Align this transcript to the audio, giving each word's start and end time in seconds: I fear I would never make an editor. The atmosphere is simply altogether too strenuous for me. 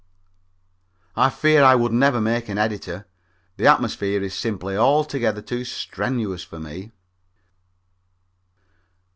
I 1.15 1.29
fear 1.29 1.63
I 1.63 1.75
would 1.75 1.91
never 1.93 2.19
make 2.19 2.49
an 2.49 2.57
editor. 2.57 3.05
The 3.57 3.67
atmosphere 3.67 4.23
is 4.23 4.33
simply 4.33 4.75
altogether 4.75 5.43
too 5.43 5.63
strenuous 5.63 6.41
for 6.43 6.57
me. 6.59 6.91